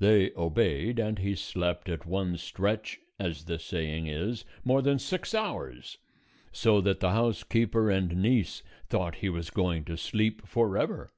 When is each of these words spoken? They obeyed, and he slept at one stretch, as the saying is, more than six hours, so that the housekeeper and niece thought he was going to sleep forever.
They 0.00 0.32
obeyed, 0.36 0.98
and 0.98 1.20
he 1.20 1.36
slept 1.36 1.88
at 1.88 2.04
one 2.04 2.36
stretch, 2.38 2.98
as 3.20 3.44
the 3.44 3.56
saying 3.60 4.08
is, 4.08 4.44
more 4.64 4.82
than 4.82 4.98
six 4.98 5.32
hours, 5.32 5.96
so 6.50 6.80
that 6.80 6.98
the 6.98 7.10
housekeeper 7.10 7.88
and 7.88 8.16
niece 8.16 8.64
thought 8.88 9.14
he 9.22 9.28
was 9.28 9.50
going 9.50 9.84
to 9.84 9.96
sleep 9.96 10.44
forever. 10.44 11.12